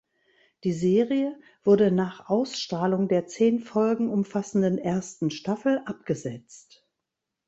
Die 0.63 0.73
Serie 0.73 1.39
wurde 1.63 1.91
nach 1.91 2.27
Ausstrahlung 2.27 3.07
der 3.07 3.27
zehn 3.27 3.59
Folgen 3.59 4.09
umfassenden 4.09 4.79
ersten 4.79 5.29
Staffel 5.29 5.79
abgesetzt. 5.85 6.87